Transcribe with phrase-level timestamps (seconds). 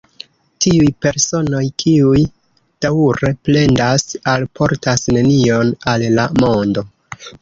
[0.65, 2.23] Tiuj personoj, kiuj
[2.85, 6.89] daŭre plendas, alportas nenion al la mondo.